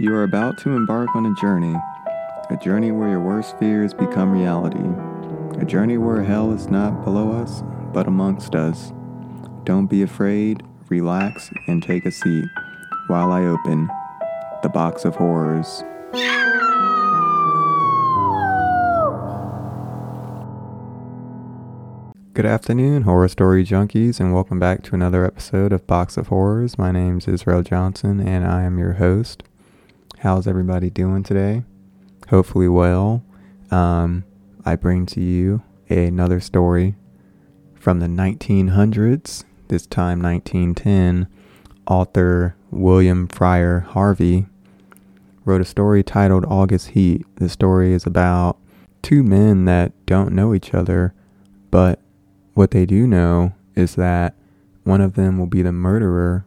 You 0.00 0.14
are 0.14 0.22
about 0.22 0.56
to 0.60 0.70
embark 0.70 1.14
on 1.14 1.26
a 1.26 1.34
journey, 1.34 1.76
a 2.48 2.56
journey 2.56 2.90
where 2.90 3.10
your 3.10 3.20
worst 3.20 3.58
fears 3.58 3.92
become 3.92 4.32
reality, 4.32 4.80
a 5.60 5.64
journey 5.66 5.98
where 5.98 6.22
hell 6.22 6.54
is 6.54 6.68
not 6.68 7.04
below 7.04 7.32
us, 7.32 7.62
but 7.92 8.06
amongst 8.06 8.54
us. 8.54 8.94
Don't 9.64 9.88
be 9.88 10.00
afraid, 10.00 10.62
relax, 10.88 11.50
and 11.66 11.82
take 11.82 12.06
a 12.06 12.10
seat 12.10 12.46
while 13.08 13.30
I 13.30 13.44
open 13.44 13.90
the 14.62 14.70
box 14.70 15.04
of 15.04 15.16
horrors. 15.16 15.84
Good 22.32 22.46
afternoon, 22.46 23.02
horror 23.02 23.28
story 23.28 23.66
junkies, 23.66 24.18
and 24.18 24.32
welcome 24.32 24.58
back 24.58 24.82
to 24.84 24.94
another 24.94 25.26
episode 25.26 25.74
of 25.74 25.86
Box 25.86 26.16
of 26.16 26.28
Horrors. 26.28 26.78
My 26.78 26.90
name 26.90 27.18
is 27.18 27.28
Israel 27.28 27.62
Johnson, 27.62 28.26
and 28.26 28.46
I 28.46 28.62
am 28.62 28.78
your 28.78 28.94
host. 28.94 29.42
How's 30.22 30.46
everybody 30.46 30.90
doing 30.90 31.22
today? 31.22 31.64
Hopefully, 32.28 32.68
well. 32.68 33.24
Um, 33.70 34.24
I 34.66 34.76
bring 34.76 35.06
to 35.06 35.20
you 35.22 35.62
another 35.88 36.40
story 36.40 36.94
from 37.74 38.00
the 38.00 38.06
1900s, 38.06 39.44
this 39.68 39.86
time 39.86 40.20
1910. 40.20 41.26
Author 41.86 42.54
William 42.70 43.28
Fryer 43.28 43.80
Harvey 43.80 44.44
wrote 45.46 45.62
a 45.62 45.64
story 45.64 46.02
titled 46.02 46.44
August 46.44 46.88
Heat. 46.88 47.24
The 47.36 47.48
story 47.48 47.94
is 47.94 48.04
about 48.04 48.58
two 49.00 49.22
men 49.22 49.64
that 49.64 49.94
don't 50.04 50.34
know 50.34 50.52
each 50.52 50.74
other, 50.74 51.14
but 51.70 51.98
what 52.52 52.72
they 52.72 52.84
do 52.84 53.06
know 53.06 53.54
is 53.74 53.94
that 53.94 54.34
one 54.84 55.00
of 55.00 55.14
them 55.14 55.38
will 55.38 55.46
be 55.46 55.62
the 55.62 55.72
murderer 55.72 56.44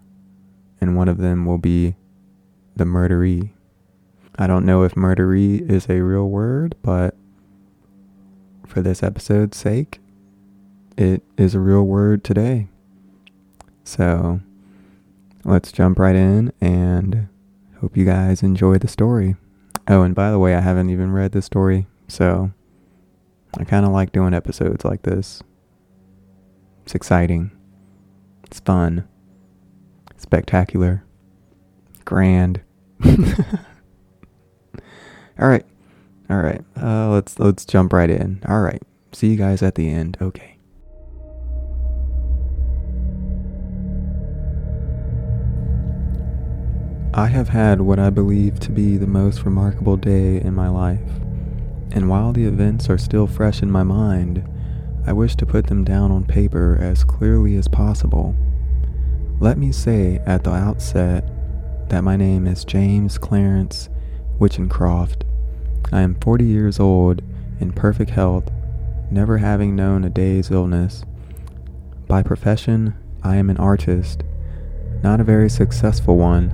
and 0.79 0.95
one 0.95 1.07
of 1.07 1.17
them 1.17 1.48
will 1.48 1.57
be 1.57 1.95
the 2.76 2.84
murderee. 2.84 3.49
I 4.37 4.47
don't 4.47 4.65
know 4.65 4.83
if 4.83 4.95
murderee 4.95 5.69
is 5.69 5.87
a 5.89 6.01
real 6.01 6.27
word, 6.27 6.76
but 6.81 7.15
for 8.65 8.81
this 8.81 9.03
episode's 9.03 9.57
sake, 9.57 9.99
it 10.98 11.21
is 11.37 11.53
a 11.53 11.59
real 11.59 11.84
word 11.84 12.23
today. 12.23 12.67
So 13.84 14.40
let's 15.43 15.71
jump 15.71 15.99
right 15.99 16.15
in 16.15 16.51
and 16.59 17.27
hope 17.81 17.95
you 17.95 18.05
guys 18.05 18.41
enjoy 18.41 18.77
the 18.79 18.87
story. 18.87 19.35
Oh, 19.87 20.01
and 20.01 20.15
by 20.15 20.31
the 20.31 20.40
way, 20.40 20.55
I 20.55 20.62
haven't 20.62 20.90
even 20.90 21.12
read 21.12 21.34
the 21.34 21.41
story, 21.41 21.87
so 22.07 22.51
I 23.57 23.65
kind 23.65 23.85
of 23.85 23.91
like 23.91 24.12
doing 24.12 24.34
episodes 24.34 24.85
like 24.85 25.03
this. 25.03 25.43
It's 26.84 26.95
exciting. 26.95 27.51
It's 28.45 28.59
fun. 28.59 29.07
Spectacular. 30.18 31.03
Grand. 32.05 32.62
All 35.39 35.48
right. 35.48 35.65
All 36.29 36.37
right. 36.37 36.63
Uh, 36.81 37.09
let's 37.09 37.39
let's 37.39 37.65
jump 37.65 37.93
right 37.93 38.09
in. 38.09 38.41
All 38.48 38.62
right. 38.62 38.81
See 39.12 39.27
you 39.27 39.37
guys 39.37 39.62
at 39.62 39.75
the 39.75 39.90
end. 39.90 40.17
Okay. 40.21 40.57
I 47.15 47.27
have 47.27 47.49
had 47.49 47.81
what 47.81 47.99
I 47.99 48.09
believe 48.09 48.59
to 48.62 48.71
be 48.71 48.98
the 48.98 49.05
most 49.05 49.43
remarkable 49.43 49.98
day 49.98 50.41
in 50.41 50.55
my 50.55 50.67
life. 50.67 50.99
And 51.91 52.09
while 52.09 52.34
the 52.34 52.45
events 52.45 52.90
are 52.90 52.97
still 52.97 53.27
fresh 53.27 53.62
in 53.62 53.70
my 53.70 53.84
mind, 53.84 54.43
I 55.05 55.13
wish 55.13 55.35
to 55.35 55.45
put 55.45 55.68
them 55.68 55.84
down 55.84 56.12
on 56.12 56.23
paper 56.23 56.75
as 56.81 57.03
clearly 57.03 57.55
as 57.55 57.68
possible. 57.68 58.35
Let 59.40 59.59
me 59.59 59.71
say 59.71 60.21
at 60.25 60.43
the 60.43 60.53
outset 60.53 61.29
that 61.90 62.03
my 62.03 62.15
name 62.15 62.47
is 62.47 62.65
James 62.65 63.20
Clarence 63.20 63.90
Withencroft. 64.44 65.22
I 65.94 66.02
am 66.02 66.16
40 66.16 66.44
years 66.44 66.78
old, 66.78 67.22
in 67.62 67.72
perfect 67.72 68.09
health, 68.09 68.52
never 69.09 69.38
having 69.38 69.74
known 69.74 70.03
a 70.03 70.09
day's 70.09 70.52
illness. 70.52 71.06
By 72.09 72.24
profession, 72.24 72.94
I 73.24 73.38
am 73.38 73.50
an 73.50 73.56
artist, 73.56 74.22
not 75.02 75.22
a 75.22 75.24
very 75.24 75.50
successful 75.50 76.18
one, 76.18 76.53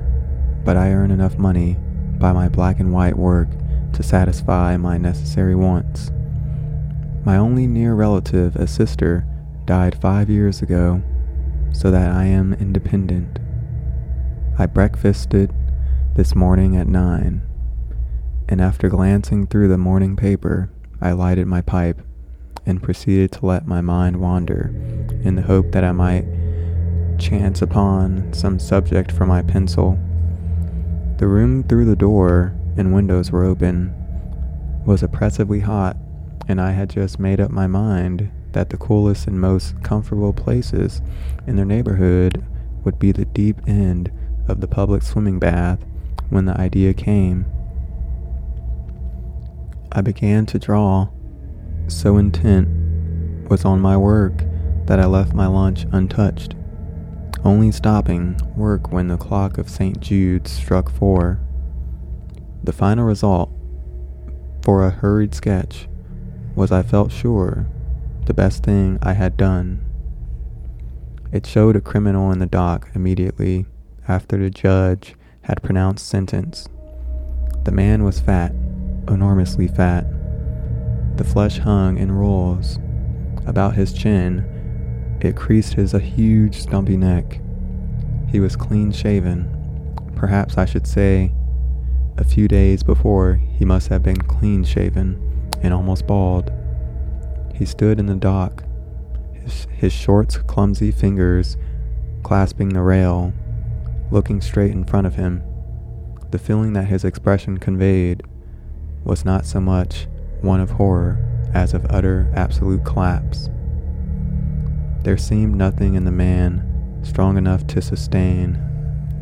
but 0.64 0.78
I 0.78 0.92
earn 0.92 1.10
enough 1.10 1.40
money 1.40 1.78
by 2.20 2.32
my 2.32 2.48
black 2.48 2.80
and 2.80 2.94
white 2.94 3.18
work 3.18 3.50
to 3.94 4.04
satisfy 4.04 4.78
my 4.78 5.00
necessary 5.00 5.56
wants. 5.56 6.12
My 7.26 7.38
only 7.38 7.66
near 7.66 7.96
relative, 7.96 8.56
a 8.56 8.68
sister, 8.68 9.26
died 9.66 10.00
five 10.00 10.30
years 10.30 10.62
ago, 10.62 11.02
so 11.74 11.90
that 11.90 12.12
I 12.12 12.26
am 12.26 12.54
independent. 12.54 13.40
I 14.60 14.68
breakfasted 14.68 15.52
this 16.16 16.36
morning 16.36 16.78
at 16.78 16.88
nine, 16.88 17.49
and 18.50 18.60
after 18.60 18.90
glancing 18.90 19.46
through 19.46 19.68
the 19.68 19.78
morning 19.78 20.16
paper, 20.16 20.72
I 21.00 21.12
lighted 21.12 21.46
my 21.46 21.62
pipe 21.62 22.02
and 22.66 22.82
proceeded 22.82 23.32
to 23.34 23.46
let 23.46 23.68
my 23.68 23.80
mind 23.80 24.20
wander 24.20 24.74
in 25.24 25.36
the 25.36 25.44
hope 25.44 25.72
that 25.72 25.84
I 25.84 25.92
might 25.92 26.26
chance 27.20 27.62
upon 27.62 28.34
some 28.34 28.58
subject 28.58 29.12
for 29.12 29.28
my 29.28 29.44
pencil. 29.44 30.00
The 31.18 31.28
room 31.28 31.64
through 31.64 31.86
the 31.86 31.96
door 31.96 32.56
and 32.76 32.92
windows 32.92 33.32
were 33.32 33.46
open, 33.46 33.94
was 34.84 35.04
oppressively 35.04 35.60
hot, 35.60 35.96
and 36.48 36.60
I 36.60 36.72
had 36.72 36.90
just 36.90 37.20
made 37.20 37.40
up 37.40 37.52
my 37.52 37.68
mind 37.68 38.32
that 38.54 38.72
the 38.72 38.78
coolest 38.78 39.28
and 39.28 39.40
most 39.40 39.80
comfortable 39.84 40.34
places 40.34 41.04
in 41.46 41.56
their 41.56 41.66
neighborhood 41.66 42.44
would 42.84 42.98
be 42.98 43.12
the 43.12 43.26
deep 43.26 43.58
end 43.68 44.12
of 44.48 44.60
the 44.60 44.68
public 44.68 45.04
swimming 45.04 45.38
bath 45.38 45.86
when 46.30 46.46
the 46.46 46.60
idea 46.60 46.96
came. 46.96 47.46
I 49.92 50.02
began 50.02 50.46
to 50.48 50.60
draw, 50.60 51.10
so 51.88 52.18
intent 52.18 53.50
was 53.50 53.66
on 53.66 53.80
my 53.80 53.98
work 53.98 54.44
that 54.86 55.00
I 55.00 55.06
left 55.06 55.34
my 55.34 55.48
lunch 55.48 55.88
untouched, 55.92 56.54
only 57.44 57.72
stopping 57.72 58.40
work 58.56 58.92
when 58.92 59.08
the 59.08 59.18
clock 59.18 59.58
of 59.58 59.68
St. 59.68 60.00
Jude's 60.00 60.52
struck 60.52 60.92
four. 60.92 61.40
The 62.64 62.72
final 62.72 63.06
result, 63.06 63.52
for 64.62 64.86
a 64.86 64.92
hurried 64.92 65.34
sketch, 65.34 65.88
was 66.56 66.72
I 66.72 66.84
felt 66.84 67.12
sure 67.12 67.66
the 68.26 68.34
best 68.34 68.64
thing 68.64 69.00
I 69.02 69.14
had 69.14 69.38
done. 69.38 69.84
It 71.32 71.48
showed 71.48 71.76
a 71.76 71.82
criminal 71.82 72.32
in 72.32 72.38
the 72.38 72.46
dock 72.46 72.90
immediately 72.94 73.66
after 74.08 74.38
the 74.38 74.52
judge 74.52 75.16
had 75.42 75.64
pronounced 75.64 76.08
sentence. 76.08 76.68
The 77.64 77.72
man 77.72 78.04
was 78.04 78.20
fat, 78.20 78.54
enormously 79.10 79.68
fat. 79.68 80.06
The 81.18 81.24
flesh 81.24 81.58
hung 81.58 81.98
in 81.98 82.12
rolls 82.12 82.80
about 83.46 83.76
his 83.76 83.92
chin. 83.92 84.46
It 85.22 85.36
creased 85.36 85.74
his 85.74 85.94
a 85.94 86.00
huge 86.00 86.56
stumpy 86.56 86.96
neck. 86.96 87.42
He 88.30 88.40
was 88.40 88.56
clean 88.56 88.92
shaven. 88.92 89.56
Perhaps 90.16 90.58
I 90.58 90.66
should 90.66 90.88
say 90.88 91.32
a 92.18 92.24
few 92.24 92.48
days 92.48 92.84
before 92.84 93.42
he 93.58 93.66
must 93.66 93.88
have 93.88 94.04
been 94.04 94.18
clean 94.18 94.64
shaven 94.64 95.50
and 95.62 95.74
almost 95.74 96.08
bald. 96.08 96.52
He 97.56 97.66
stood 97.66 98.00
in 98.00 98.06
the 98.06 98.16
dock, 98.16 98.64
his, 99.34 99.68
his 99.72 99.94
short, 99.94 100.40
clumsy 100.48 100.92
fingers 100.92 101.58
clasping 102.24 102.70
the 102.70 102.82
rail, 102.82 103.34
looking 104.12 104.42
straight 104.42 104.72
in 104.72 104.86
front 104.86 105.08
of 105.08 105.16
him. 105.16 105.42
The 106.32 106.40
feeling 106.40 106.74
that 106.74 106.86
his 106.86 107.04
expression 107.04 107.58
conveyed 107.58 108.24
was 109.04 109.26
not 109.26 109.46
so 109.46 109.60
much 109.60 110.08
one 110.42 110.60
of 110.60 110.72
horror 110.72 111.26
as 111.54 111.74
of 111.74 111.86
utter, 111.90 112.32
absolute 112.36 112.86
collapse. 112.86 113.50
There 115.04 115.18
seemed 115.18 115.56
nothing 115.56 115.96
in 115.96 116.06
the 116.06 116.12
man 116.12 117.00
strong 117.04 117.38
enough 117.38 117.66
to 117.68 117.82
sustain 117.82 118.60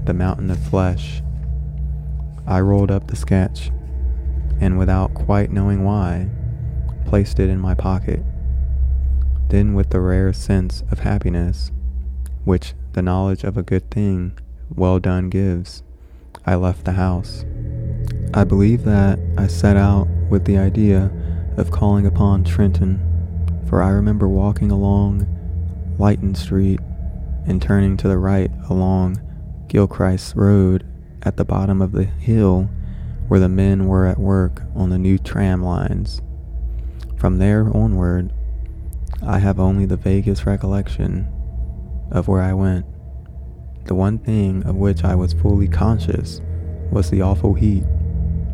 the 0.06 0.14
mountain 0.14 0.50
of 0.50 0.60
flesh. 0.60 1.22
I 2.46 2.62
rolled 2.62 2.92
up 2.92 3.08
the 3.08 3.16
sketch, 3.16 3.72
and 4.60 4.78
without 4.78 5.14
quite 5.14 5.52
knowing 5.52 5.84
why, 5.84 6.30
placed 7.06 7.40
it 7.40 7.50
in 7.50 7.60
my 7.60 7.74
pocket. 7.74 8.22
Then, 9.50 9.74
with 9.74 9.92
the 9.92 10.02
rare 10.02 10.34
sense 10.34 10.84
of 10.92 11.00
happiness, 11.00 11.72
which 12.44 12.74
the 12.94 13.02
knowledge 13.02 13.44
of 13.44 13.58
a 13.58 13.64
good 13.64 13.90
thing 13.92 14.38
well 14.74 15.00
done 15.00 15.30
gives, 15.30 15.84
I 16.46 16.56
left 16.56 16.86
the 16.86 16.94
house. 16.94 17.46
I 18.34 18.44
believe 18.44 18.84
that 18.84 19.20
I 19.38 19.48
set 19.48 19.78
out 19.78 20.08
with 20.30 20.46
the 20.46 20.58
idea 20.58 21.12
of 21.56 21.72
calling 21.72 22.06
upon 22.06 22.44
Trenton, 22.44 23.00
for 23.68 23.82
I 23.82 23.90
remember 23.90 24.28
walking 24.28 24.70
along 24.70 25.26
Lytton 25.98 26.36
Street 26.36 26.80
and 27.46 27.62
turning 27.62 27.96
to 27.98 28.08
the 28.08 28.18
right 28.18 28.52
along 28.70 29.22
Gilchrist 29.70 30.36
Road 30.36 30.86
at 31.24 31.38
the 31.38 31.46
bottom 31.46 31.82
of 31.82 31.94
the 31.94 32.04
hill 32.04 32.70
where 33.30 33.40
the 33.40 33.50
men 33.50 33.88
were 33.88 34.06
at 34.06 34.20
work 34.20 34.62
on 34.76 34.90
the 34.90 34.98
new 34.98 35.18
tram 35.18 35.64
lines. 35.64 36.22
From 37.16 37.38
there 37.40 37.76
onward, 37.76 38.34
I 39.26 39.40
have 39.40 39.60
only 39.60 39.86
the 39.86 39.98
vaguest 39.98 40.46
recollection 40.46 41.28
of 42.12 42.28
where 42.28 42.42
I 42.42 42.54
went. 42.54 42.86
The 43.86 43.96
one 43.96 44.20
thing 44.20 44.64
of 44.64 44.76
which 44.76 45.04
I 45.06 45.16
was 45.16 45.34
fully 45.34 45.70
conscious 45.70 46.42
was 46.92 47.10
the 47.10 47.22
awful 47.22 47.54
heat 47.54 47.84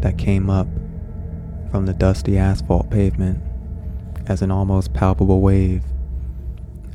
that 0.04 0.18
came 0.18 0.50
up 0.50 0.68
from 1.72 1.86
the 1.86 1.94
dusty 1.94 2.38
asphalt 2.38 2.90
pavement 2.90 3.42
as 4.28 4.42
an 4.42 4.52
almost 4.52 4.94
palpable 4.94 5.40
wave. 5.40 5.82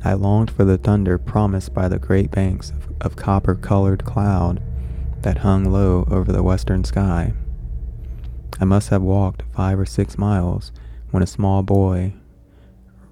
I 0.05 0.13
longed 0.13 0.51
for 0.51 0.63
the 0.63 0.77
thunder 0.77 1.17
promised 1.17 1.73
by 1.73 1.87
the 1.87 1.97
great 1.97 2.29
banks 2.29 2.69
of, 2.69 2.87
of 3.01 3.15
copper 3.15 3.55
colored 3.55 4.05
cloud 4.05 4.61
that 5.23 5.39
hung 5.39 5.65
low 5.65 6.07
over 6.11 6.31
the 6.31 6.43
western 6.43 6.83
sky. 6.83 7.33
I 8.61 8.65
must 8.65 8.89
have 8.89 9.01
walked 9.01 9.41
five 9.55 9.79
or 9.79 9.87
six 9.87 10.15
miles 10.15 10.71
when 11.09 11.23
a 11.23 11.27
small 11.27 11.63
boy 11.63 12.13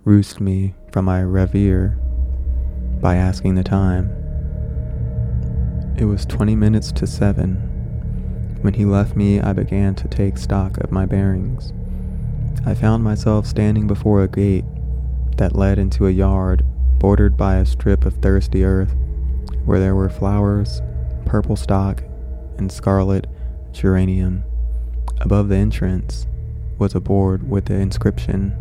roused 0.06 0.40
me 0.40 0.76
from 0.92 1.06
my 1.06 1.24
reverie 1.24 1.96
by 3.02 3.16
asking 3.16 3.56
the 3.56 3.64
time. 3.64 4.12
It 5.98 6.06
was 6.06 6.24
twenty 6.24 6.56
minutes 6.56 6.92
to 6.92 7.08
seven. 7.08 7.67
When 8.62 8.74
he 8.74 8.86
left 8.86 9.16
me, 9.16 9.40
I 9.40 9.54
began 9.54 9.96
to 9.96 10.08
take 10.08 10.38
stock 10.38 10.78
of 10.78 10.92
my 10.92 11.06
bearings. 11.06 11.74
I 12.66 12.74
found 12.74 13.04
myself 13.04 13.46
standing 13.46 13.88
before 13.88 14.24
a 14.24 14.28
gate 14.28 14.66
that 15.38 15.56
led 15.56 15.78
into 15.78 16.08
a 16.08 16.12
yard 16.12 16.66
bordered 17.00 17.38
by 17.38 17.58
a 17.58 17.66
strip 17.66 18.06
of 18.06 18.16
thirsty 18.16 18.64
earth 18.64 18.96
where 19.66 19.80
there 19.80 19.96
were 19.96 20.10
flowers, 20.10 20.82
purple 21.26 21.56
stock, 21.56 22.04
and 22.58 22.72
scarlet 22.72 23.28
geranium. 23.72 24.44
Above 25.22 25.50
the 25.50 25.56
entrance 25.56 26.26
was 26.80 26.96
a 26.96 27.00
board 27.00 27.50
with 27.50 27.66
the 27.66 27.76
inscription 27.76 28.56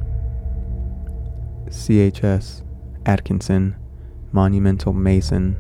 CHS 1.69 2.63
Atkinson, 3.05 3.77
monumental 4.33 4.93
mason, 4.93 5.57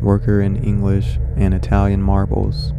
worker 0.00 0.40
in 0.40 0.56
English 0.62 1.18
and 1.36 1.54
Italian 1.54 2.02
marbles. 2.02 2.72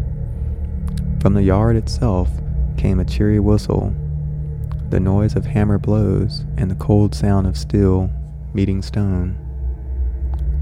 From 1.22 1.36
the 1.36 1.44
yard 1.44 1.76
itself 1.76 2.32
came 2.78 3.00
a 3.00 3.06
cheery 3.06 3.40
whistle, 3.40 3.94
the 4.90 5.00
noise 5.00 5.36
of 5.36 5.46
hammer 5.46 5.78
blows, 5.78 6.46
and 6.58 6.72
the 6.72 6.76
cold 6.76 7.14
sound 7.14 7.46
of 7.46 7.56
steel 7.56 8.10
meeting 8.56 8.82
stone. 8.82 9.38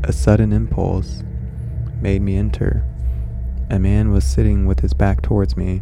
A 0.04 0.12
sudden 0.12 0.52
impulse 0.52 1.24
made 2.02 2.22
me 2.22 2.36
enter. 2.36 2.84
A 3.70 3.80
man 3.80 4.12
was 4.12 4.26
sitting 4.26 4.66
with 4.66 4.82
his 4.82 4.94
back 4.94 5.22
towards 5.22 5.56
me, 5.56 5.82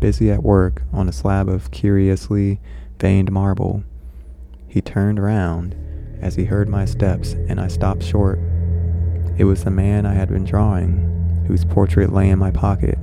busy 0.00 0.28
at 0.32 0.42
work 0.42 0.82
on 0.92 1.08
a 1.08 1.12
slab 1.12 1.48
of 1.48 1.70
curiously 1.70 2.58
veined 2.98 3.30
marble. 3.30 3.84
He 4.66 4.80
turned 4.80 5.22
round 5.22 5.76
as 6.20 6.34
he 6.34 6.46
heard 6.46 6.68
my 6.68 6.84
steps, 6.84 7.34
and 7.48 7.60
I 7.60 7.68
stopped 7.68 8.02
short. 8.02 8.40
It 9.38 9.44
was 9.44 9.62
the 9.62 9.70
man 9.70 10.04
I 10.04 10.14
had 10.14 10.30
been 10.30 10.44
drawing, 10.44 11.44
whose 11.46 11.64
portrait 11.64 12.12
lay 12.12 12.28
in 12.28 12.40
my 12.40 12.50
pocket. 12.50 12.98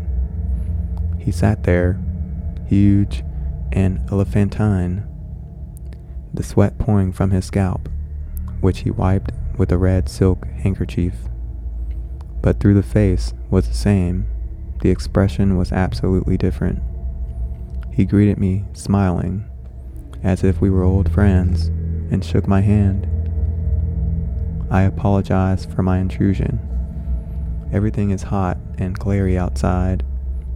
He 1.28 1.34
sat 1.34 1.66
there, 1.66 2.00
huge 2.68 3.22
and 3.74 4.00
elephantine, 4.10 5.04
the 6.34 6.42
sweat 6.42 6.78
pouring 6.78 7.12
from 7.12 7.32
his 7.32 7.44
scalp, 7.44 7.90
which 8.62 8.80
he 8.80 8.92
wiped 8.92 9.32
with 9.58 9.70
a 9.74 9.78
red 9.78 10.08
silk 10.08 10.48
handkerchief. 10.48 11.16
But 12.42 12.62
through 12.62 12.76
the 12.76 12.82
face 12.82 13.34
was 13.50 13.68
the 13.68 13.76
same, 13.76 14.26
the 14.80 14.90
expression 14.90 15.58
was 15.58 15.74
absolutely 15.74 16.38
different. 16.38 16.82
He 17.92 18.06
greeted 18.06 18.38
me, 18.38 18.64
smiling, 18.72 19.44
as 20.24 20.46
if 20.46 20.62
we 20.62 20.70
were 20.70 20.84
old 20.84 21.12
friends, 21.12 21.68
and 22.10 22.24
shook 22.24 22.48
my 22.48 22.62
hand. 22.62 23.06
I 24.72 24.84
apologized 24.84 25.74
for 25.74 25.84
my 25.84 25.98
intrusion. 25.98 26.58
Everything 27.74 28.12
is 28.12 28.24
hot 28.24 28.58
and 28.78 28.98
glary 28.98 29.38
outside, 29.38 30.06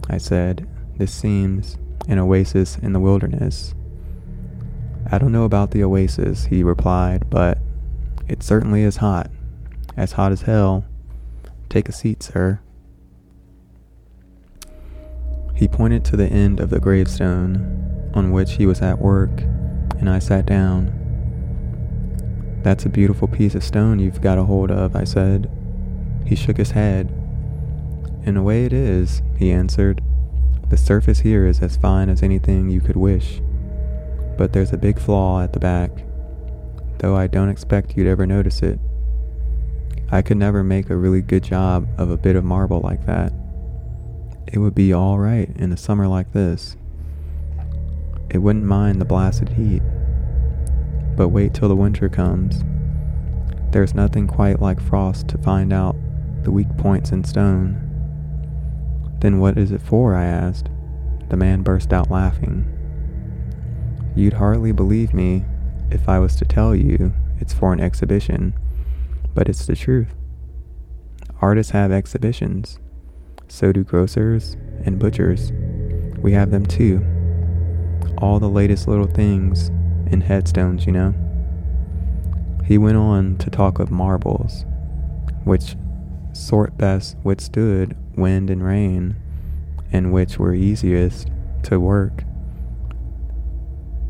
I 0.08 0.18
said. 0.18 0.68
This 0.96 1.12
seems 1.12 1.78
an 2.08 2.18
oasis 2.18 2.76
in 2.78 2.92
the 2.92 3.00
wilderness. 3.00 3.74
I 5.10 5.18
don't 5.18 5.32
know 5.32 5.44
about 5.44 5.70
the 5.70 5.84
oasis, 5.84 6.46
he 6.46 6.62
replied, 6.62 7.28
but 7.28 7.58
it 8.28 8.42
certainly 8.42 8.82
is 8.82 8.96
hot. 8.96 9.30
As 9.96 10.12
hot 10.12 10.32
as 10.32 10.42
hell. 10.42 10.84
Take 11.68 11.88
a 11.88 11.92
seat, 11.92 12.22
sir. 12.22 12.60
He 15.54 15.68
pointed 15.68 16.04
to 16.06 16.16
the 16.16 16.26
end 16.26 16.60
of 16.60 16.70
the 16.70 16.80
gravestone 16.80 18.10
on 18.14 18.32
which 18.32 18.54
he 18.54 18.66
was 18.66 18.80
at 18.80 18.98
work, 18.98 19.42
and 19.98 20.08
I 20.08 20.18
sat 20.18 20.46
down. 20.46 20.98
That's 22.62 22.84
a 22.84 22.90
beautiful 22.90 23.28
piece 23.28 23.54
of 23.54 23.64
stone 23.64 23.98
you've 23.98 24.20
got 24.20 24.38
a 24.38 24.44
hold 24.44 24.70
of, 24.70 24.94
I 24.96 25.04
said. 25.04 25.50
He 26.26 26.36
shook 26.36 26.56
his 26.56 26.70
head. 26.72 27.12
In 28.24 28.36
a 28.36 28.42
way 28.42 28.64
it 28.64 28.72
is, 28.72 29.20
he 29.36 29.50
answered. 29.50 30.00
The 30.70 30.76
surface 30.76 31.20
here 31.20 31.44
is 31.46 31.60
as 31.60 31.76
fine 31.76 32.08
as 32.08 32.22
anything 32.22 32.70
you 32.70 32.80
could 32.80 32.96
wish. 32.96 33.40
But 34.38 34.52
there's 34.52 34.72
a 34.72 34.78
big 34.78 34.98
flaw 34.98 35.42
at 35.42 35.52
the 35.52 35.60
back, 35.60 35.90
though 36.98 37.16
I 37.16 37.26
don't 37.26 37.48
expect 37.48 37.96
you'd 37.96 38.06
ever 38.06 38.26
notice 38.26 38.62
it. 38.62 38.78
I 40.10 40.22
could 40.22 40.36
never 40.36 40.62
make 40.62 40.88
a 40.88 40.96
really 40.96 41.20
good 41.20 41.42
job 41.42 41.88
of 41.98 42.10
a 42.10 42.16
bit 42.16 42.36
of 42.36 42.44
marble 42.44 42.80
like 42.80 43.06
that. 43.06 43.32
It 44.52 44.58
would 44.58 44.74
be 44.74 44.92
all 44.92 45.18
right 45.18 45.48
in 45.56 45.72
a 45.72 45.76
summer 45.76 46.06
like 46.06 46.32
this. 46.32 46.76
It 48.30 48.38
wouldn't 48.38 48.64
mind 48.64 49.00
the 49.00 49.04
blasted 49.04 49.48
heat. 49.50 49.82
But 51.16 51.28
wait 51.28 51.54
till 51.54 51.68
the 51.68 51.76
winter 51.76 52.08
comes. 52.08 52.62
There's 53.72 53.94
nothing 53.94 54.26
quite 54.28 54.60
like 54.60 54.80
frost 54.80 55.28
to 55.28 55.38
find 55.38 55.72
out 55.72 55.96
the 56.42 56.50
weak 56.50 56.68
points 56.76 57.10
in 57.10 57.24
stone. 57.24 57.81
Then 59.22 59.38
what 59.38 59.56
is 59.56 59.70
it 59.70 59.80
for? 59.80 60.16
I 60.16 60.24
asked. 60.24 60.68
The 61.28 61.36
man 61.36 61.62
burst 61.62 61.92
out 61.92 62.10
laughing. 62.10 62.66
You'd 64.16 64.32
hardly 64.32 64.72
believe 64.72 65.14
me 65.14 65.44
if 65.92 66.08
I 66.08 66.18
was 66.18 66.34
to 66.36 66.44
tell 66.44 66.74
you 66.74 67.12
it's 67.38 67.54
for 67.54 67.72
an 67.72 67.78
exhibition, 67.78 68.52
but 69.32 69.48
it's 69.48 69.64
the 69.64 69.76
truth. 69.76 70.12
Artists 71.40 71.70
have 71.70 71.92
exhibitions. 71.92 72.80
So 73.46 73.70
do 73.70 73.84
grocers 73.84 74.56
and 74.84 74.98
butchers. 74.98 75.52
We 76.18 76.32
have 76.32 76.50
them 76.50 76.66
too. 76.66 77.04
All 78.18 78.40
the 78.40 78.48
latest 78.48 78.88
little 78.88 79.06
things 79.06 79.68
in 80.10 80.20
headstones, 80.20 80.84
you 80.84 80.90
know. 80.90 81.14
He 82.64 82.76
went 82.76 82.96
on 82.96 83.38
to 83.38 83.50
talk 83.50 83.78
of 83.78 83.92
marbles, 83.92 84.64
which 85.44 85.76
sort 86.32 86.76
best 86.76 87.16
withstood 87.22 87.96
wind 88.16 88.50
and 88.50 88.64
rain, 88.64 89.16
and 89.92 90.12
which 90.12 90.38
were 90.38 90.54
easiest 90.54 91.28
to 91.64 91.78
work. 91.78 92.24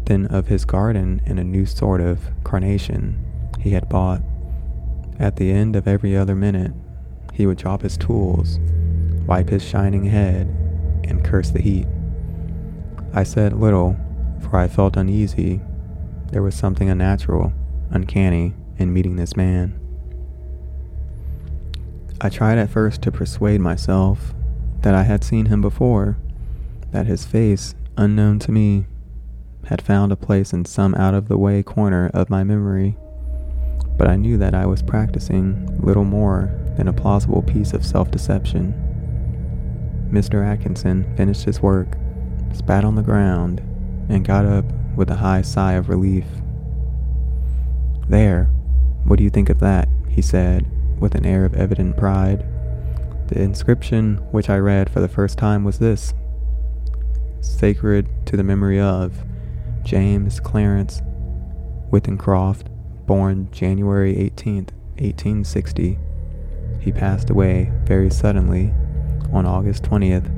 Then 0.06 0.26
of 0.26 0.48
his 0.48 0.64
garden 0.64 1.20
and 1.26 1.38
a 1.38 1.44
new 1.44 1.66
sort 1.66 2.00
of 2.00 2.30
carnation 2.44 3.18
he 3.60 3.70
had 3.70 3.88
bought. 3.88 4.22
At 5.18 5.36
the 5.36 5.52
end 5.52 5.76
of 5.76 5.86
every 5.86 6.16
other 6.16 6.34
minute, 6.34 6.72
he 7.32 7.46
would 7.46 7.58
drop 7.58 7.82
his 7.82 7.96
tools 7.96 8.58
wipe 9.26 9.48
his 9.48 9.62
shining 9.62 10.04
head, 10.04 10.46
and 11.04 11.24
curse 11.24 11.50
the 11.50 11.62
heat. 11.62 11.86
I 13.14 13.22
said 13.24 13.52
little, 13.52 13.96
for 14.40 14.56
I 14.56 14.68
felt 14.68 14.96
uneasy. 14.96 15.60
There 16.30 16.42
was 16.42 16.54
something 16.54 16.88
unnatural, 16.88 17.52
uncanny, 17.90 18.54
in 18.78 18.92
meeting 18.92 19.16
this 19.16 19.36
man. 19.36 19.78
I 22.24 22.28
tried 22.28 22.56
at 22.56 22.70
first 22.70 23.02
to 23.02 23.10
persuade 23.10 23.60
myself 23.60 24.32
that 24.82 24.94
I 24.94 25.02
had 25.02 25.24
seen 25.24 25.46
him 25.46 25.60
before, 25.60 26.18
that 26.92 27.06
his 27.06 27.26
face, 27.26 27.74
unknown 27.96 28.38
to 28.40 28.52
me, 28.52 28.86
had 29.64 29.82
found 29.82 30.12
a 30.12 30.16
place 30.16 30.52
in 30.52 30.64
some 30.64 30.94
out 30.94 31.14
of 31.14 31.26
the 31.26 31.36
way 31.36 31.64
corner 31.64 32.12
of 32.14 32.30
my 32.30 32.44
memory. 32.44 32.96
But 33.98 34.06
I 34.06 34.14
knew 34.14 34.38
that 34.38 34.54
I 34.54 34.66
was 34.66 34.82
practicing 34.82 35.66
little 35.82 36.04
more 36.04 36.48
than 36.76 36.86
a 36.86 36.92
plausible 36.92 37.42
piece 37.42 37.72
of 37.72 37.84
self 37.84 38.12
deception. 38.12 38.72
Mr. 40.12 40.46
Atkinson 40.46 41.12
finished 41.16 41.42
his 41.42 41.60
work, 41.60 41.96
spat 42.54 42.84
on 42.84 42.94
the 42.94 43.02
ground, 43.02 43.58
and 44.08 44.24
got 44.24 44.44
up 44.44 44.66
with 44.94 45.10
a 45.10 45.16
high 45.16 45.42
sigh 45.42 45.72
of 45.72 45.88
relief. 45.88 46.26
There, 48.08 48.44
what 49.02 49.16
do 49.16 49.24
you 49.24 49.30
think 49.30 49.48
of 49.48 49.58
that? 49.58 49.88
he 50.08 50.22
said, 50.22 50.70
with 51.02 51.14
an 51.16 51.26
air 51.26 51.44
of 51.44 51.54
evident 51.54 51.96
pride. 51.96 52.46
The 53.26 53.42
inscription 53.42 54.18
which 54.30 54.48
I 54.48 54.58
read 54.58 54.88
for 54.88 55.00
the 55.00 55.08
first 55.08 55.36
time 55.36 55.64
was 55.64 55.80
this 55.80 56.14
Sacred 57.40 58.08
to 58.26 58.36
the 58.36 58.44
memory 58.44 58.78
of 58.78 59.24
James 59.82 60.38
Clarence 60.38 61.02
Withencroft, 61.90 62.68
born 63.04 63.48
January 63.50 64.14
18th, 64.14 64.70
1860. 65.00 65.98
He 66.80 66.92
passed 66.92 67.30
away 67.30 67.72
very 67.84 68.08
suddenly 68.08 68.72
on 69.32 69.44
August 69.44 69.82
20th, 69.82 70.30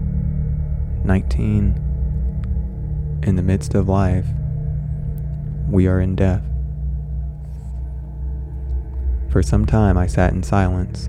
19. 1.04 3.20
In 3.22 3.36
the 3.36 3.42
midst 3.42 3.74
of 3.74 3.86
life, 3.86 4.26
we 5.68 5.86
are 5.86 6.00
in 6.00 6.16
death. 6.16 6.53
For 9.34 9.42
some 9.42 9.66
time 9.66 9.98
I 9.98 10.06
sat 10.06 10.32
in 10.32 10.44
silence. 10.44 11.08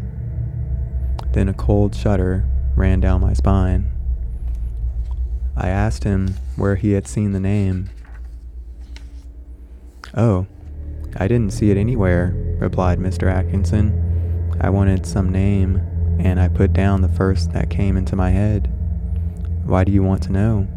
Then 1.34 1.48
a 1.48 1.54
cold 1.54 1.94
shudder 1.94 2.44
ran 2.76 3.00
down 3.00 3.22
my 3.22 3.34
spine. 3.34 3.92
I 5.56 5.68
asked 5.68 6.06
him 6.06 6.34
where 6.56 6.76
he 6.76 6.94
had 6.94 7.08
seen 7.08 7.34
the 7.34 7.40
name. 7.40 7.92
Oh, 10.16 10.48
I 11.18 11.28
didn't 11.28 11.54
see 11.54 11.70
it 11.70 11.78
anywhere, 11.78 12.34
replied 12.60 12.98
Mr. 12.98 13.32
Atkinson. 13.32 13.94
I 14.60 14.72
wanted 14.72 15.06
some 15.06 15.32
name, 15.32 15.76
and 16.20 16.40
I 16.40 16.48
put 16.48 16.74
down 16.74 17.02
the 17.02 17.08
first 17.08 17.54
that 17.54 17.70
came 17.70 17.96
into 17.96 18.16
my 18.16 18.32
head. 18.32 18.74
Why 19.66 19.84
do 19.84 19.92
you 19.92 20.02
want 20.02 20.24
to 20.24 20.32
know? 20.32 20.68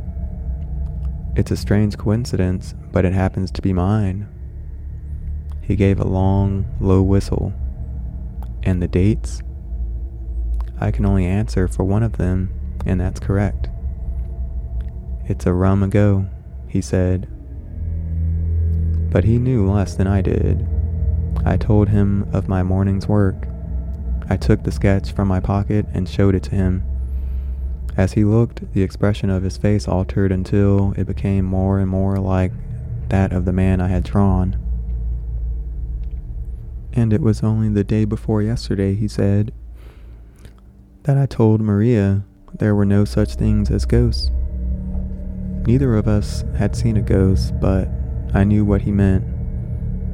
It's 1.35 1.51
a 1.51 1.57
strange 1.57 1.97
coincidence, 1.97 2.75
but 2.93 3.07
it 3.07 3.15
happens 3.15 3.51
to 3.53 3.63
be 3.63 3.73
mine. 3.73 4.29
He 5.69 5.77
gave 5.77 6.01
a 6.01 6.09
long, 6.09 6.65
low 6.81 7.03
whistle. 7.03 7.53
And 8.63 8.81
the 8.81 8.89
dates? 8.89 9.43
I 10.81 10.91
can 10.91 11.05
only 11.05 11.27
answer 11.27 11.69
for 11.69 11.85
one 11.85 12.03
of 12.03 12.17
them, 12.17 12.51
and 12.87 12.99
that's 12.99 13.21
correct. 13.21 13.69
It's 15.27 15.45
a 15.45 15.53
rum 15.53 15.83
ago, 15.83 16.27
he 16.69 16.81
said. 16.81 17.29
But 19.11 19.25
he 19.25 19.39
knew 19.39 19.71
less 19.71 19.95
than 19.95 20.07
I 20.07 20.23
did. 20.23 20.67
I 21.45 21.59
told 21.59 21.91
him 21.91 22.27
of 22.33 22.49
my 22.49 22.63
morning's 22.63 23.07
work. 23.07 23.47
I 24.31 24.39
took 24.39 24.63
the 24.63 24.73
sketch 24.73 25.13
from 25.13 25.29
my 25.29 25.39
pocket 25.39 25.85
and 25.93 26.09
showed 26.09 26.35
it 26.35 26.45
to 26.45 26.55
him. 26.55 26.83
As 27.95 28.15
he 28.15 28.25
looked, 28.25 28.73
the 28.73 28.83
expression 28.83 29.29
of 29.29 29.43
his 29.43 29.59
face 29.59 29.87
altered 29.87 30.33
until 30.33 30.95
it 30.97 31.07
became 31.07 31.45
more 31.45 31.79
and 31.79 31.91
more 31.91 32.17
like 32.17 32.53
that 33.11 33.35
of 33.35 33.45
the 33.45 33.53
man 33.53 33.83
I 33.83 33.89
had 33.89 34.05
drawn. 34.05 34.59
And 36.93 37.13
it 37.13 37.21
was 37.21 37.43
only 37.43 37.69
the 37.69 37.85
day 37.85 38.05
before 38.05 38.43
yesterday, 38.43 38.95
he 38.95 39.09
said, 39.09 39.53
that 41.05 41.17
I 41.17 41.27
told 41.27 41.61
Maria 41.61 42.25
there 42.59 42.75
were 42.75 42.85
no 42.85 43.05
such 43.05 43.35
things 43.35 43.71
as 43.71 43.87
ghosts. 43.87 44.31
Neither 45.67 45.97
of 45.97 46.09
us 46.09 46.45
had 46.57 46.75
seen 46.75 46.97
a 46.97 47.03
ghost, 47.03 47.59
but 47.61 47.89
I 48.35 48.45
knew 48.45 48.65
what 48.65 48.83
he 48.83 48.93
meant. 48.93 49.25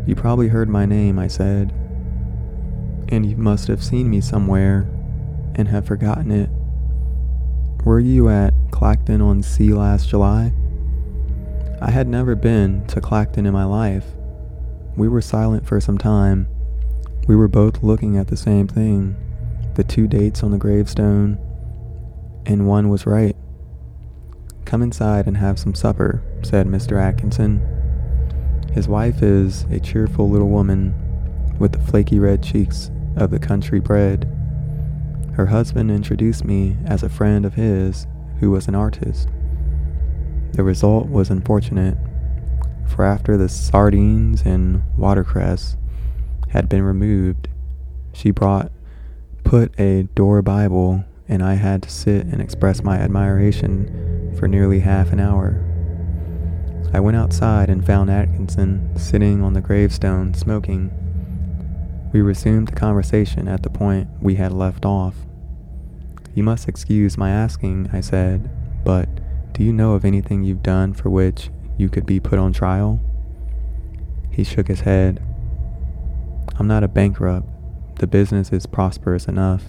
You 0.06 0.14
probably 0.14 0.48
heard 0.48 0.68
my 0.68 0.84
name, 0.84 1.18
I 1.18 1.28
said. 1.28 1.72
And 3.08 3.24
you 3.24 3.36
must 3.36 3.68
have 3.68 3.82
seen 3.82 4.10
me 4.10 4.20
somewhere 4.20 4.88
and 5.54 5.68
have 5.68 5.86
forgotten 5.86 6.30
it. 6.30 6.50
Were 7.84 8.00
you 8.00 8.28
at 8.28 8.54
Clacton 8.70 9.20
on 9.20 9.42
Sea 9.42 9.72
last 9.72 10.08
July? 10.08 10.52
I 11.80 11.90
had 11.90 12.08
never 12.08 12.34
been 12.34 12.86
to 12.88 13.00
Clacton 13.00 13.46
in 13.46 13.52
my 13.52 13.64
life. 13.64 14.06
We 14.96 15.08
were 15.08 15.20
silent 15.20 15.66
for 15.66 15.80
some 15.80 15.98
time. 15.98 16.48
We 17.26 17.36
were 17.36 17.48
both 17.48 17.82
looking 17.82 18.18
at 18.18 18.28
the 18.28 18.36
same 18.36 18.68
thing 18.68 19.16
the 19.76 19.84
two 19.84 20.06
dates 20.06 20.42
on 20.42 20.50
the 20.52 20.58
gravestone, 20.58 21.38
and 22.46 22.68
one 22.68 22.90
was 22.90 23.06
right. 23.06 23.34
Come 24.66 24.82
inside 24.82 25.26
and 25.26 25.36
have 25.36 25.58
some 25.58 25.74
supper, 25.74 26.22
said 26.42 26.66
Mr. 26.66 27.00
Atkinson. 27.00 27.60
His 28.72 28.86
wife 28.86 29.22
is 29.22 29.62
a 29.70 29.80
cheerful 29.80 30.28
little 30.28 30.50
woman 30.50 30.94
with 31.58 31.72
the 31.72 31.80
flaky 31.80 32.18
red 32.18 32.42
cheeks 32.42 32.90
of 33.16 33.30
the 33.30 33.38
country 33.38 33.80
bred. 33.80 34.30
Her 35.32 35.46
husband 35.46 35.90
introduced 35.90 36.44
me 36.44 36.76
as 36.84 37.02
a 37.02 37.08
friend 37.08 37.44
of 37.44 37.54
his 37.54 38.06
who 38.40 38.50
was 38.50 38.68
an 38.68 38.74
artist. 38.74 39.28
The 40.52 40.62
result 40.62 41.08
was 41.08 41.30
unfortunate, 41.30 41.96
for 42.86 43.04
after 43.04 43.36
the 43.36 43.48
sardines 43.48 44.42
and 44.42 44.82
watercress 44.96 45.76
had 46.54 46.68
been 46.68 46.84
removed, 46.84 47.48
she 48.12 48.30
brought 48.30 48.70
put 49.42 49.74
a 49.78 50.04
Doré 50.14 50.42
Bible, 50.42 51.04
and 51.28 51.42
I 51.42 51.54
had 51.54 51.82
to 51.82 51.90
sit 51.90 52.26
and 52.26 52.40
express 52.40 52.82
my 52.82 52.96
admiration 52.96 54.34
for 54.38 54.46
nearly 54.46 54.78
half 54.78 55.12
an 55.12 55.18
hour. 55.18 55.60
I 56.92 57.00
went 57.00 57.16
outside 57.16 57.68
and 57.68 57.84
found 57.84 58.08
Atkinson 58.08 58.96
sitting 58.96 59.42
on 59.42 59.54
the 59.54 59.60
gravestone 59.60 60.32
smoking. 60.32 60.92
We 62.12 62.22
resumed 62.22 62.68
the 62.68 62.76
conversation 62.76 63.48
at 63.48 63.64
the 63.64 63.70
point 63.70 64.08
we 64.20 64.36
had 64.36 64.52
left 64.52 64.86
off. 64.86 65.16
You 66.36 66.44
must 66.44 66.68
excuse 66.68 67.18
my 67.18 67.30
asking, 67.30 67.90
I 67.92 68.00
said, 68.00 68.48
but 68.84 69.08
do 69.52 69.64
you 69.64 69.72
know 69.72 69.94
of 69.94 70.04
anything 70.04 70.44
you've 70.44 70.62
done 70.62 70.94
for 70.94 71.10
which 71.10 71.50
you 71.76 71.88
could 71.88 72.06
be 72.06 72.20
put 72.20 72.38
on 72.38 72.52
trial? 72.52 73.00
He 74.30 74.44
shook 74.44 74.68
his 74.68 74.82
head. 74.82 75.20
I'm 76.58 76.66
not 76.68 76.84
a 76.84 76.88
bankrupt, 76.88 77.48
the 77.96 78.06
business 78.06 78.52
is 78.52 78.66
prosperous 78.66 79.26
enough. 79.26 79.64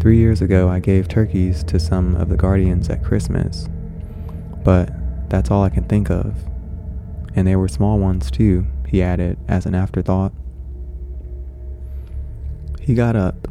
Three 0.00 0.18
years 0.18 0.40
ago, 0.40 0.68
I 0.68 0.78
gave 0.78 1.08
turkeys 1.08 1.64
to 1.64 1.78
some 1.78 2.16
of 2.16 2.28
the 2.28 2.36
guardians 2.36 2.88
at 2.88 3.04
Christmas. 3.04 3.68
But 4.64 4.90
that's 5.28 5.50
all 5.50 5.62
I 5.62 5.68
can 5.68 5.84
think 5.84 6.10
of. 6.10 6.34
And 7.34 7.46
they 7.46 7.56
were 7.56 7.68
small 7.68 7.98
ones 7.98 8.30
too, 8.30 8.66
he 8.86 9.02
added 9.02 9.38
as 9.48 9.66
an 9.66 9.74
afterthought. 9.74 10.32
He 12.80 12.94
got 12.94 13.16
up, 13.16 13.48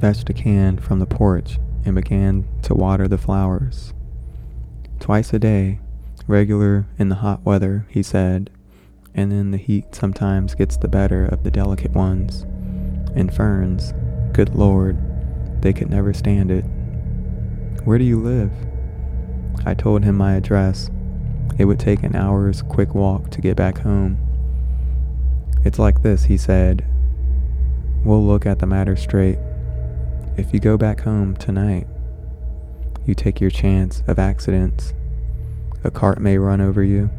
fetched 0.00 0.30
a 0.30 0.32
can 0.32 0.78
from 0.78 0.98
the 0.98 1.06
porch, 1.06 1.58
and 1.84 1.94
began 1.94 2.46
to 2.62 2.74
water 2.74 3.06
the 3.06 3.18
flowers. 3.18 3.92
Twice 4.98 5.32
a 5.32 5.38
day, 5.38 5.80
regular 6.26 6.86
in 6.98 7.08
the 7.10 7.16
hot 7.16 7.44
weather, 7.44 7.86
he 7.88 8.02
said, 8.02 8.50
and 9.14 9.30
then 9.30 9.50
the 9.50 9.58
heat 9.58 9.94
sometimes 9.94 10.54
gets 10.54 10.76
the 10.76 10.88
better 10.88 11.24
of 11.26 11.42
the 11.42 11.50
delicate 11.50 11.92
ones 11.92 12.42
and 13.14 13.34
ferns. 13.34 13.92
Good 14.32 14.54
Lord, 14.54 14.96
they 15.62 15.72
could 15.72 15.90
never 15.90 16.12
stand 16.12 16.50
it. 16.50 16.64
Where 17.84 17.98
do 17.98 18.04
you 18.04 18.20
live? 18.20 18.52
I 19.66 19.74
told 19.74 20.04
him 20.04 20.16
my 20.16 20.34
address. 20.34 20.90
It 21.58 21.64
would 21.66 21.80
take 21.80 22.02
an 22.02 22.16
hour's 22.16 22.62
quick 22.62 22.94
walk 22.94 23.30
to 23.30 23.40
get 23.40 23.56
back 23.56 23.78
home. 23.78 24.18
It's 25.64 25.78
like 25.78 26.02
this, 26.02 26.24
he 26.24 26.36
said. 26.36 26.84
We'll 28.04 28.24
look 28.24 28.46
at 28.46 28.60
the 28.60 28.66
matter 28.66 28.96
straight. 28.96 29.38
If 30.36 30.54
you 30.54 30.60
go 30.60 30.78
back 30.78 31.00
home 31.00 31.36
tonight, 31.36 31.86
you 33.04 33.14
take 33.14 33.40
your 33.40 33.50
chance 33.50 34.02
of 34.06 34.18
accidents. 34.18 34.94
A 35.84 35.90
cart 35.90 36.20
may 36.20 36.38
run 36.38 36.60
over 36.60 36.82
you, 36.82 37.10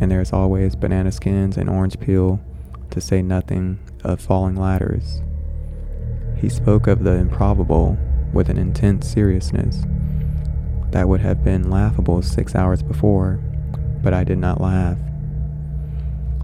and 0.00 0.10
there's 0.10 0.32
always 0.32 0.76
banana 0.76 1.12
skins 1.12 1.56
and 1.56 1.68
orange 1.68 1.98
peel, 1.98 2.40
to 2.90 3.00
say 3.00 3.22
nothing 3.22 3.78
of 4.04 4.20
falling 4.20 4.56
ladders. 4.56 5.22
He 6.36 6.48
spoke 6.48 6.86
of 6.86 7.02
the 7.02 7.12
improbable 7.12 7.98
with 8.32 8.48
an 8.48 8.58
intense 8.58 9.08
seriousness 9.08 9.84
that 10.90 11.08
would 11.08 11.20
have 11.20 11.42
been 11.42 11.70
laughable 11.70 12.22
six 12.22 12.54
hours 12.54 12.82
before, 12.82 13.40
but 14.02 14.14
I 14.14 14.24
did 14.24 14.38
not 14.38 14.60
laugh. 14.60 14.98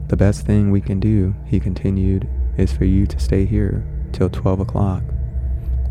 The 0.09 0.17
best 0.17 0.45
thing 0.45 0.71
we 0.71 0.81
can 0.81 1.01
do, 1.01 1.35
he 1.47 1.61
continued, 1.61 2.29
is 2.57 2.73
for 2.73 2.85
you 2.85 3.07
to 3.07 3.19
stay 3.19 3.47
here 3.47 3.85
till 4.13 4.29
12 4.29 4.61
o'clock. 4.61 5.03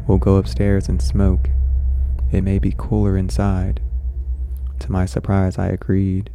We'll 0.07 0.19
go 0.19 0.35
upstairs 0.35 0.89
and 0.89 1.01
smoke. 1.01 1.49
It 2.31 2.43
may 2.43 2.59
be 2.59 2.75
cooler 2.77 3.17
inside. 3.17 3.81
To 4.79 4.91
my 4.91 5.05
surprise, 5.05 5.57
I 5.57 5.67
agreed. 5.67 6.29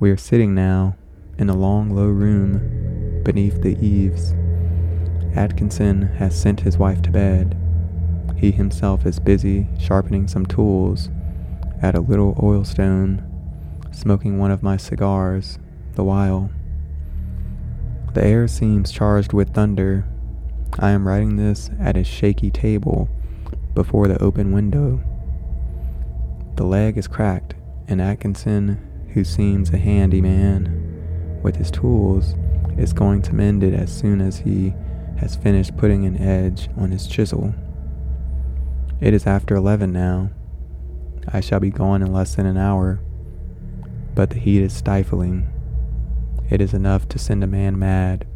We 0.00 0.12
are 0.12 0.16
sitting 0.16 0.54
now 0.54 0.94
in 1.38 1.50
a 1.50 1.56
long, 1.56 1.90
low 1.90 2.06
room 2.06 3.22
beneath 3.24 3.62
the 3.62 3.76
eaves. 3.84 4.32
Atkinson 5.34 6.02
has 6.18 6.40
sent 6.40 6.60
his 6.60 6.78
wife 6.78 7.02
to 7.02 7.10
bed. 7.10 7.56
He 8.36 8.52
himself 8.52 9.04
is 9.04 9.18
busy 9.18 9.66
sharpening 9.76 10.28
some 10.28 10.46
tools 10.46 11.10
at 11.82 11.96
a 11.96 12.00
little 12.00 12.38
oil 12.40 12.64
stone, 12.64 13.24
smoking 13.90 14.38
one 14.38 14.52
of 14.52 14.62
my 14.62 14.76
cigars 14.76 15.58
the 15.96 16.04
while. 16.04 16.48
The 18.14 18.24
air 18.24 18.46
seems 18.46 18.92
charged 18.92 19.32
with 19.32 19.52
thunder. 19.52 20.04
I 20.78 20.90
am 20.90 21.08
writing 21.08 21.34
this 21.34 21.70
at 21.80 21.96
a 21.96 22.04
shaky 22.04 22.52
table 22.52 23.08
before 23.74 24.06
the 24.06 24.22
open 24.22 24.52
window. 24.52 25.02
The 26.54 26.64
leg 26.64 26.96
is 26.96 27.08
cracked, 27.08 27.56
and 27.88 28.00
Atkinson, 28.00 28.87
who 29.14 29.24
seems 29.24 29.70
a 29.70 29.78
handy 29.78 30.20
man 30.20 31.40
with 31.42 31.56
his 31.56 31.70
tools, 31.70 32.34
is 32.76 32.92
going 32.92 33.22
to 33.22 33.34
mend 33.34 33.62
it 33.62 33.74
as 33.74 33.92
soon 33.94 34.20
as 34.20 34.38
he 34.38 34.72
has 35.18 35.36
finished 35.36 35.76
putting 35.76 36.04
an 36.04 36.16
edge 36.16 36.68
on 36.76 36.90
his 36.90 37.06
chisel. 37.06 37.54
It 39.00 39.14
is 39.14 39.26
after 39.26 39.54
11 39.54 39.92
now. 39.92 40.30
I 41.32 41.40
shall 41.40 41.60
be 41.60 41.70
gone 41.70 42.02
in 42.02 42.12
less 42.12 42.34
than 42.34 42.46
an 42.46 42.56
hour, 42.56 43.00
but 44.14 44.30
the 44.30 44.38
heat 44.38 44.62
is 44.62 44.72
stifling. 44.72 45.48
It 46.50 46.60
is 46.60 46.72
enough 46.72 47.08
to 47.10 47.18
send 47.18 47.44
a 47.44 47.46
man 47.46 47.78
mad. 47.78 48.26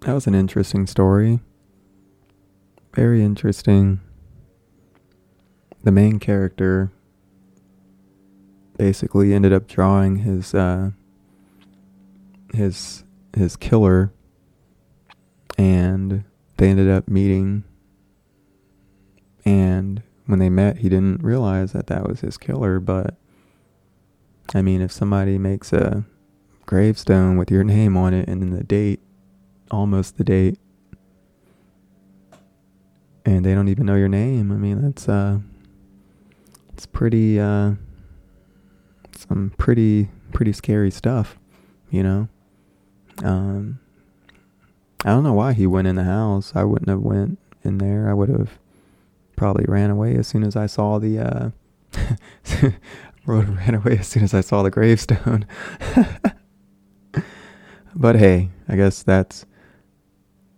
That 0.00 0.12
was 0.12 0.26
an 0.26 0.34
interesting 0.34 0.86
story. 0.86 1.40
Very 2.96 3.22
interesting. 3.22 4.00
The 5.84 5.92
main 5.92 6.18
character 6.18 6.90
basically 8.78 9.34
ended 9.34 9.52
up 9.52 9.68
drawing 9.68 10.16
his 10.16 10.54
uh, 10.54 10.92
his 12.54 13.04
his 13.36 13.54
killer 13.54 14.14
and 15.58 16.24
they 16.56 16.70
ended 16.70 16.88
up 16.88 17.06
meeting. 17.06 17.64
And 19.44 20.02
when 20.24 20.38
they 20.38 20.48
met, 20.48 20.78
he 20.78 20.88
didn't 20.88 21.22
realize 21.22 21.72
that 21.72 21.88
that 21.88 22.08
was 22.08 22.20
his 22.20 22.38
killer. 22.38 22.80
But 22.80 23.14
I 24.54 24.62
mean, 24.62 24.80
if 24.80 24.90
somebody 24.90 25.36
makes 25.36 25.70
a 25.74 26.06
gravestone 26.64 27.36
with 27.36 27.50
your 27.50 27.62
name 27.62 27.94
on 27.94 28.14
it 28.14 28.26
and 28.26 28.40
then 28.40 28.56
the 28.56 28.64
date, 28.64 29.00
almost 29.70 30.16
the 30.16 30.24
date, 30.24 30.58
and 33.26 33.44
they 33.44 33.54
don't 33.54 33.68
even 33.68 33.86
know 33.86 33.96
your 33.96 34.08
name, 34.08 34.52
I 34.52 34.54
mean, 34.54 34.80
that's 34.80 35.08
uh, 35.08 35.40
it's 36.72 36.86
pretty 36.86 37.40
uh, 37.40 37.72
some 39.16 39.52
pretty 39.58 40.08
pretty 40.32 40.52
scary 40.52 40.92
stuff, 40.92 41.36
you 41.90 42.02
know. 42.04 42.28
Um, 43.24 43.80
I 45.04 45.10
don't 45.10 45.24
know 45.24 45.32
why 45.32 45.54
he 45.54 45.66
went 45.66 45.88
in 45.88 45.96
the 45.96 46.04
house. 46.04 46.52
I 46.54 46.62
wouldn't 46.62 46.88
have 46.88 47.00
went 47.00 47.38
in 47.64 47.78
there. 47.78 48.08
I 48.08 48.14
would 48.14 48.28
have 48.28 48.58
probably 49.34 49.64
ran 49.66 49.90
away 49.90 50.14
as 50.14 50.28
soon 50.28 50.44
as 50.44 50.54
I 50.54 50.66
saw 50.66 50.98
the 50.98 51.18
uh 51.18 51.50
ran 53.26 53.74
away 53.74 53.98
as 53.98 54.06
soon 54.06 54.22
as 54.22 54.34
I 54.34 54.40
saw 54.40 54.62
the 54.62 54.70
gravestone. 54.70 55.46
but 57.94 58.16
hey, 58.16 58.50
I 58.68 58.76
guess 58.76 59.02
that's 59.02 59.46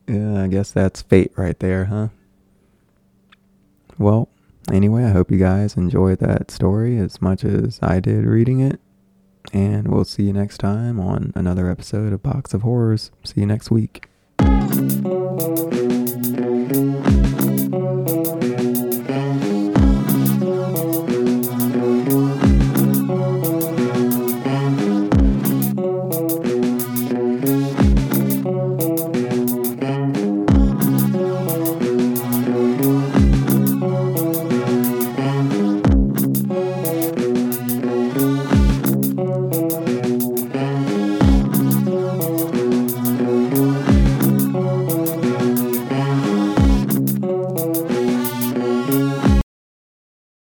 yeah, 0.06 0.42
I 0.42 0.48
guess 0.48 0.70
that's 0.70 1.00
fate 1.00 1.32
right 1.36 1.58
there, 1.60 1.86
huh? 1.86 2.08
Well, 3.98 4.28
anyway, 4.72 5.04
I 5.04 5.10
hope 5.10 5.30
you 5.30 5.38
guys 5.38 5.76
enjoyed 5.76 6.20
that 6.20 6.50
story 6.50 6.98
as 6.98 7.20
much 7.20 7.44
as 7.44 7.78
I 7.82 8.00
did 8.00 8.24
reading 8.24 8.60
it. 8.60 8.80
And 9.52 9.88
we'll 9.88 10.04
see 10.04 10.24
you 10.24 10.32
next 10.32 10.58
time 10.58 11.00
on 11.00 11.32
another 11.34 11.70
episode 11.70 12.12
of 12.12 12.22
Box 12.22 12.54
of 12.54 12.62
Horrors. 12.62 13.10
See 13.24 13.40
you 13.40 13.46
next 13.46 13.70
week. 13.70 14.08